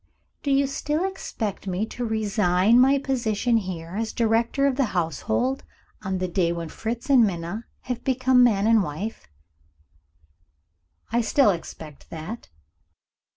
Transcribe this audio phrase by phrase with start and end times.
[0.41, 5.63] "Do you still expect me to resign my position here as director of the household,
[6.01, 9.27] on the day when Fritz and Minna have become man and wife?"
[11.11, 12.49] "I still expect that."